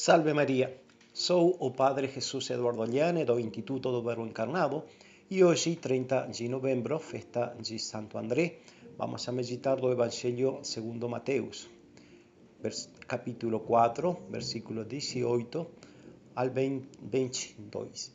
Salve 0.00 0.32
Maria, 0.32 0.80
sou 1.12 1.56
o 1.58 1.72
Padre 1.72 2.06
Jesus 2.06 2.50
Eduardo 2.50 2.84
Liane 2.84 3.24
do 3.24 3.36
Instituto 3.40 3.90
do 3.90 4.00
Verbo 4.00 4.24
Encarnado 4.24 4.84
e 5.28 5.42
hoje, 5.42 5.74
30 5.74 6.28
de 6.28 6.48
novembro, 6.48 7.00
festa 7.00 7.52
de 7.60 7.80
Santo 7.80 8.16
André, 8.16 8.60
vamos 8.96 9.28
a 9.28 9.32
meditar 9.32 9.76
do 9.76 9.90
Evangelho 9.90 10.60
segundo 10.62 11.08
Mateus, 11.08 11.68
capítulo 13.08 13.58
4, 13.58 14.30
versículo 14.30 14.84
18 14.84 15.66
al 16.36 16.50
22. 16.50 18.12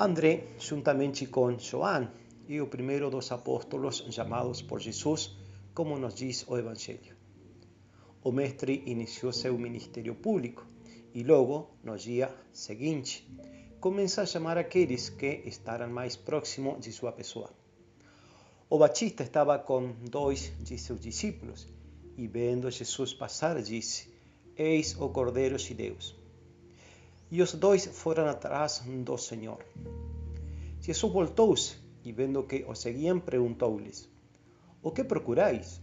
André, 0.00 0.48
juntamente 0.58 1.26
com 1.26 1.56
João, 1.56 2.10
e 2.48 2.60
o 2.60 2.66
primeiro 2.66 3.08
dos 3.08 3.30
apóstolos 3.30 4.04
chamados 4.10 4.62
por 4.62 4.80
Jesus, 4.80 5.36
como 5.72 5.96
nos 5.96 6.16
diz 6.16 6.44
o 6.48 6.58
Evangelho. 6.58 7.17
O 8.24 8.32
mestre 8.32 8.82
iniciou 8.86 9.32
seu 9.32 9.56
ministério 9.56 10.14
público 10.14 10.66
e 11.14 11.22
logo, 11.22 11.70
no 11.84 11.96
dia 11.96 12.34
seguinte, 12.52 13.24
começa 13.80 14.22
a 14.22 14.26
chamar 14.26 14.58
aqueles 14.58 15.08
que 15.08 15.42
estarão 15.46 15.88
mais 15.88 16.16
próximos 16.16 16.80
de 16.80 16.92
sua 16.92 17.12
pessoa. 17.12 17.50
O 18.68 18.76
Batista 18.76 19.22
estava 19.22 19.56
com 19.58 19.92
dois 20.10 20.52
de 20.58 20.76
seus 20.76 21.00
discípulos 21.00 21.68
e, 22.16 22.26
vendo 22.26 22.70
Jesus 22.70 23.14
passar, 23.14 23.62
disse: 23.62 24.12
Eis 24.56 24.96
o 25.00 25.08
Cordeiro 25.08 25.56
de 25.56 25.72
Deus. 25.72 26.16
E 27.30 27.40
os 27.40 27.54
dois 27.54 27.86
foram 27.86 28.26
atrás 28.26 28.82
do 28.84 29.16
Senhor. 29.16 29.64
Jesus 30.80 31.12
voltou-se 31.12 31.76
e, 32.04 32.10
vendo 32.12 32.42
que 32.42 32.64
o 32.66 32.74
seguiam, 32.74 33.20
perguntou-lhes: 33.20 34.08
O 34.82 34.90
que 34.90 35.04
procurais? 35.04 35.80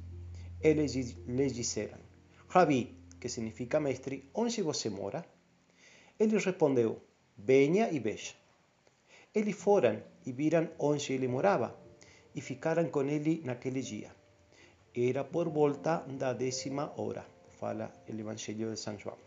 Eles 0.62 0.94
lhes 1.28 1.56
disseram: 1.56 2.05
Rabi, 2.48 2.96
que 3.20 3.28
significa 3.30 3.80
mestre, 3.80 4.30
onde 4.34 4.62
você 4.62 4.90
mora? 4.90 5.26
Ele 6.20 6.38
respondeu, 6.38 7.02
venha 7.38 7.90
e 7.92 8.00
veja. 8.00 8.34
Eles 9.34 9.56
foram 9.56 10.02
e 10.26 10.32
viram 10.32 10.70
onde 10.80 11.14
ele 11.14 11.28
morava 11.28 11.76
e 12.34 12.42
ficaram 12.42 12.90
com 12.90 13.04
ele 13.04 13.42
naquele 13.44 13.82
dia. 13.82 14.16
Era 14.96 15.24
por 15.24 15.50
volta 15.50 16.06
da 16.08 16.32
décima 16.32 16.94
hora, 16.98 17.26
fala 17.60 17.92
o 18.08 18.12
Evangelho 18.12 18.72
de 18.72 18.80
São 18.80 18.98
João. 18.98 19.18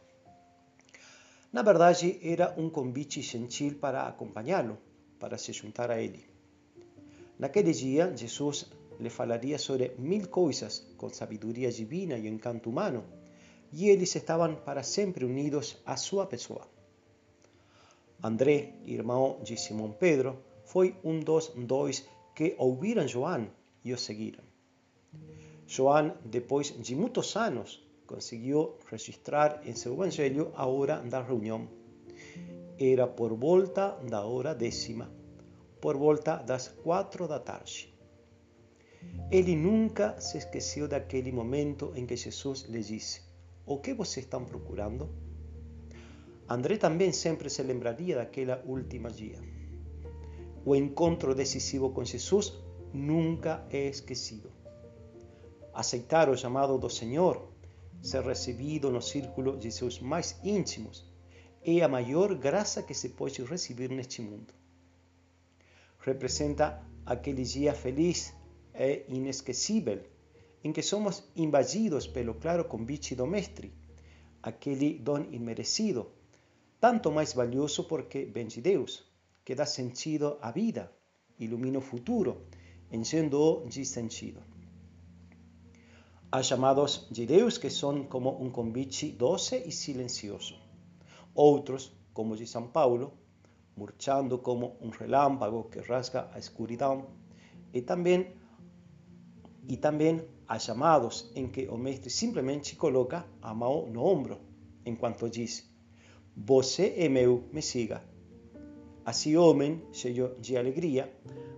Na 1.53 1.63
verdade, 1.63 2.19
era 2.23 2.55
um 2.57 2.71
convite 2.71 3.21
gentil 3.21 3.75
para 3.77 4.03
acompanhá-lo, 4.07 4.79
para 5.19 5.37
se 5.37 5.53
juntar 5.53 5.91
a 5.91 6.01
ele. 6.01 6.25
Naquele 7.39 7.73
dia, 7.73 8.15
Jesus 8.17 8.67
lhe 9.01 9.11
falaria 9.11 9.59
sobre 9.59 9.95
mil 9.99 10.29
coisas 10.29 10.87
com 10.97 11.09
sabedoria 11.09 11.71
divina 11.71 12.17
e 12.19 12.27
encanto 12.27 12.71
humano 12.71 13.05
e 13.73 13.89
eles 13.89 14.15
estavam 14.15 14.55
para 14.57 14.83
sempre 14.83 15.25
unidos 15.25 15.77
à 15.85 15.97
sua 15.97 16.27
pessoa. 16.27 16.67
André, 18.23 18.75
irmão 18.85 19.39
de 19.43 19.57
Simão 19.57 19.93
Pedro, 19.93 20.39
foi 20.65 20.97
um 21.05 21.21
dos 21.21 21.53
dois 21.55 22.05
que 22.35 22.55
ouviram 22.59 23.07
João 23.07 23.49
e 23.85 23.93
o 23.93 23.99
seguiram. 23.99 24.43
João, 25.67 26.17
depois 26.25 26.75
de 26.81 26.97
muitos 26.97 27.37
anos, 27.37 27.87
conseguiu 28.07 28.77
registrar 28.91 29.61
em 29.65 29.75
seu 29.75 29.93
evangelho 29.93 30.51
a 30.57 30.67
hora 30.67 30.97
da 31.01 31.23
reunião. 31.23 31.69
Era 32.79 33.07
por 33.07 33.35
volta 33.35 33.99
da 34.09 34.25
hora 34.25 34.55
décima, 34.55 35.11
por 35.81 35.97
volta 35.97 36.37
das 36.37 36.69
quatro 36.69 37.29
da 37.29 37.39
tarde. 37.39 37.93
Ele 39.31 39.55
nunca 39.55 40.21
se 40.21 40.39
esqueceu 40.39 40.89
daquele 40.89 41.31
momento 41.31 41.93
em 41.95 42.07
que 42.07 42.17
Jesus 42.17 42.63
lhe 42.63 42.83
disse: 42.83 43.21
o 43.67 43.77
que 43.77 43.93
vocês 43.93 44.25
estão 44.25 44.47
procurando? 44.47 45.11
André 46.49 46.79
também 46.79 47.13
sempre 47.13 47.51
se 47.51 47.63
lembraria 47.63 48.17
daquela 48.17 48.63
última 48.65 49.11
dia. 49.11 49.39
O 50.65 50.75
encontro 50.75 51.35
decisivo 51.35 51.91
com 51.91 52.03
Jesus 52.03 52.55
nunca 52.95 53.67
é 53.69 53.87
esquecido. 53.87 54.51
Aceitar 55.75 56.31
o 56.31 56.37
chamado 56.37 56.79
do 56.79 56.89
Senhor, 56.89 57.53
ser 58.01 58.23
recebido 58.23 58.91
no 58.91 59.03
círculo 59.03 59.59
de 59.59 59.71
seus 59.71 60.01
mais 60.01 60.41
íntimos, 60.43 61.05
é 61.63 61.83
a 61.83 61.89
maior 61.89 62.35
graça 62.35 62.83
que 62.83 62.95
se 62.95 63.11
pode 63.11 63.43
receber 63.45 63.91
neste 63.91 64.23
mundo. 64.23 64.55
Representa 65.99 66.83
aquele 67.05 67.43
dia 67.43 67.75
feliz 67.75 68.33
e 68.75 69.05
inesquecível 69.09 70.01
que 70.79 70.83
somos 70.83 71.25
invadidos 71.35 72.07
pelo 72.07 72.35
claro 72.35 72.65
convite 72.65 73.15
do 73.15 73.27
Mestre, 73.27 73.73
aquele 74.41 74.99
dom 74.99 75.27
imerecido, 75.33 76.07
tanto 76.81 77.11
mais 77.11 77.33
valioso 77.33 77.85
porque 77.85 78.25
vem 78.27 78.47
de 78.47 78.61
Deus, 78.61 79.05
que 79.45 79.57
dá 79.57 79.67
sentido 79.67 80.39
à 80.41 80.53
vida, 80.53 80.93
ilumina 81.37 81.79
o 81.79 81.83
futuro, 81.83 82.43
enchendo-o 82.93 83.67
de 83.67 83.85
sentido. 83.85 84.41
Há 86.31 86.43
chamados 86.45 87.09
de 87.11 87.27
Deus 87.27 87.59
que 87.59 87.71
são 87.71 88.05
como 88.05 88.41
um 88.41 88.51
convite 88.51 89.11
doce 89.11 89.57
e 89.67 89.73
silencioso. 89.73 90.55
Outros, 91.35 91.93
como 92.13 92.37
de 92.37 92.47
São 92.47 92.69
Paulo, 92.69 93.15
murchando 93.77 94.39
como 94.39 94.77
um 94.81 94.91
relâmpago 94.91 95.65
que 95.65 95.81
rasga 95.81 96.29
a 96.33 96.39
escuridão, 96.39 97.07
e 97.73 97.83
também, 97.83 98.33
e 99.69 99.77
também 99.77 100.25
Há 100.49 100.59
chamados 100.59 101.31
em 101.35 101.47
que 101.47 101.69
o 101.69 101.77
mestre 101.77 102.09
simplesmente 102.09 102.75
coloca 102.75 103.27
a 103.43 103.53
mão 103.53 103.87
no 103.87 104.03
ombro, 104.03 104.39
enquanto 104.87 105.29
diz: 105.29 105.71
Você 106.35 106.95
é 106.97 107.07
meu, 107.07 107.45
me 107.53 107.61
siga. 107.61 108.03
Assim, 109.05 109.37
homem, 109.37 109.83
cheio 109.93 110.35
de 110.41 110.57
alegria, 110.57 111.13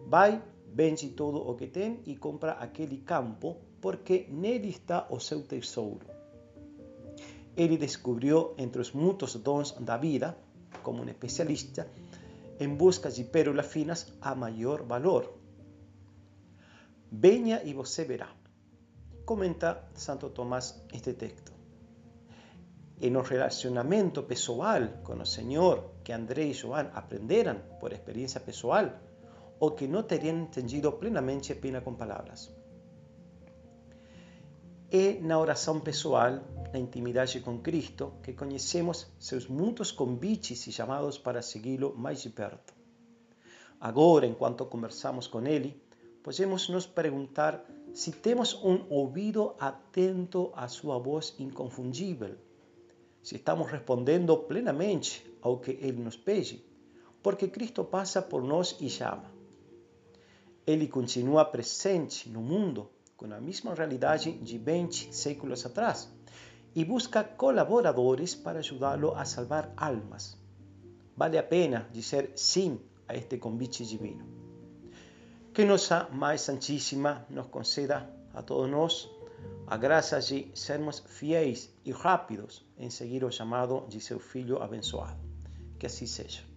vai, 0.09 0.43
vende 0.75 1.10
todo 1.10 1.38
o 1.38 1.54
que 1.54 1.69
tem 1.69 2.00
e 2.04 2.16
compra 2.16 2.53
aquele 2.54 2.97
campo, 2.99 3.59
porque 3.81 4.26
nele 4.28 4.70
está 4.70 5.06
o 5.09 5.20
seu 5.20 5.43
tesouro. 5.43 6.09
Ele 7.56 7.76
descobriu 7.76 8.54
entre 8.59 8.82
os 8.82 8.91
muitos 8.91 9.37
dons 9.37 9.70
da 9.78 9.97
vida, 9.97 10.37
como 10.82 11.04
um 11.04 11.09
especialista, 11.09 11.88
em 12.59 12.75
busca 12.75 13.09
de 13.09 13.22
pérolas 13.22 13.66
finas 13.66 14.12
a 14.20 14.34
maior 14.34 14.82
valor. 14.82 15.40
Venha 17.10 17.62
e 17.65 17.75
você 17.75 18.04
verá 18.04 18.41
comenta 19.31 19.88
Santo 19.94 20.31
Tomás 20.31 20.82
este 20.93 21.15
texto. 21.15 21.53
En 23.00 23.15
el 23.15 23.25
relacionamiento 23.25 24.26
pessoal 24.26 25.03
con 25.04 25.20
el 25.20 25.26
Señor 25.26 26.03
que 26.03 26.12
André 26.12 26.49
y 26.49 26.53
Joan 26.53 26.91
aprenderan 26.94 27.62
por 27.78 27.93
experiencia 27.93 28.44
pessoal 28.44 28.99
o 29.60 29.76
que 29.76 29.87
no 29.87 30.04
terían 30.04 30.37
entendido 30.37 30.99
plenamente 30.99 31.53
apenas 31.53 31.84
con 31.84 31.97
palabras. 31.97 32.50
É 34.91 35.20
na 35.22 35.38
oração 35.38 35.78
pessoal, 35.78 36.43
na 36.72 36.81
intimidade 36.81 37.38
com 37.41 37.62
Cristo, 37.62 38.15
que 38.25 38.34
conhecemos 38.34 39.06
seus 39.20 39.47
muitos 39.47 39.93
convites 39.93 40.66
e 40.66 40.72
chamados 40.72 41.19
para 41.19 41.41
segui-lo 41.41 41.94
de 41.94 42.31
perto. 42.31 42.75
Agora, 43.78 44.26
enquanto 44.26 44.69
conversamos 44.69 45.28
com 45.28 45.47
Ele, 45.47 45.81
podemos 46.22 46.69
nos 46.69 46.86
perguntar 46.86 47.66
si 47.92 48.12
tenemos 48.12 48.54
un 48.62 48.86
oído 48.91 49.56
atento 49.58 50.53
a 50.54 50.69
su 50.69 50.88
voz 50.88 51.34
inconfundible, 51.38 52.36
si 53.22 53.36
estamos 53.36 53.70
respondiendo 53.70 54.47
plenamente 54.47 55.26
a 55.42 55.48
lo 55.48 55.60
que 55.60 55.78
Él 55.82 56.03
nos 56.03 56.16
pede, 56.16 56.62
porque 57.22 57.50
Cristo 57.50 57.84
pasa 57.84 58.28
por 58.28 58.42
nós 58.42 58.76
e 58.81 58.88
chama. 58.88 59.31
Ele 60.66 60.88
continua 60.88 61.50
presente 61.50 62.28
no 62.28 62.41
mundo 62.41 62.91
com 63.16 63.26
a 63.32 63.41
mesma 63.41 63.75
realidade 63.75 64.32
de 64.32 64.58
20 64.58 65.14
séculos 65.14 65.66
atrás 65.66 66.08
e 66.75 66.84
busca 66.84 67.25
colaboradores 67.25 68.34
para 68.34 68.61
ajudá-lo 68.61 69.14
a 69.14 69.25
salvar 69.25 69.73
almas. 69.76 70.38
Vale 71.16 71.37
a 71.37 71.43
pena 71.43 71.88
dizer 71.93 72.32
sim 72.37 72.81
a 73.08 73.14
este 73.14 73.38
convite 73.38 73.84
divino. 73.84 74.50
Que 75.52 75.64
nossa 75.64 76.08
Mãe 76.12 76.38
Santíssima 76.38 77.26
nos 77.29 77.49
conceda 77.49 78.08
a 78.32 78.41
todos 78.41 78.70
nós 78.70 79.11
a 79.67 79.76
graça 79.76 80.20
de 80.20 80.50
sermos 80.55 81.00
fiéis 81.00 81.70
e 81.85 81.91
rápidos 81.93 82.64
em 82.79 82.88
seguir 82.88 83.25
o 83.25 83.32
chamado 83.32 83.85
de 83.88 84.00
seu 84.00 84.20
Filho 84.20 84.62
abençoado. 84.62 85.19
Que 85.79 85.87
assim 85.87 86.06
seja. 86.06 86.50